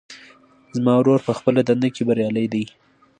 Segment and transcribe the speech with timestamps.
[0.75, 2.63] زما ورور په خپله دنده کې بریالۍ ده